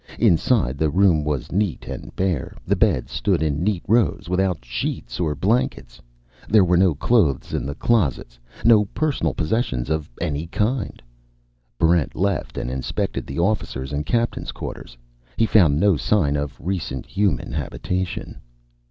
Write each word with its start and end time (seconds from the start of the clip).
Inside, 0.17 0.79
the 0.79 0.89
room 0.89 1.23
was 1.23 1.51
neat 1.51 1.85
and 1.87 2.15
bare. 2.15 2.57
The 2.65 2.75
beds 2.75 3.11
stood 3.11 3.43
in 3.43 3.63
neat 3.63 3.83
rows, 3.87 4.27
without 4.29 4.65
sheets 4.65 5.19
or 5.19 5.35
blankets. 5.35 6.01
There 6.49 6.65
were 6.65 6.75
no 6.75 6.95
clothes 6.95 7.53
in 7.53 7.67
the 7.67 7.75
closets, 7.75 8.39
no 8.65 8.85
personal 8.85 9.35
possessions 9.35 9.91
of 9.91 10.09
any 10.19 10.47
kind. 10.47 11.03
Barrent 11.77 12.15
left 12.15 12.57
and 12.57 12.71
inspected 12.71 13.27
the 13.27 13.37
officers' 13.37 13.93
and 13.93 14.03
captain's 14.03 14.51
quarters. 14.51 14.97
He 15.37 15.45
found 15.45 15.79
no 15.79 15.97
sign 15.97 16.35
of 16.35 16.59
recent 16.59 17.05
human 17.05 17.51
habitation. 17.51 18.39